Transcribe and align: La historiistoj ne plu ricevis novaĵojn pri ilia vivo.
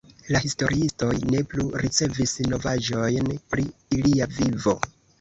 La 0.35 0.39
historiistoj 0.45 1.11
ne 1.33 1.43
plu 1.51 1.67
ricevis 1.83 2.35
novaĵojn 2.49 3.33
pri 3.55 3.71
ilia 4.03 4.33
vivo. 4.37 4.81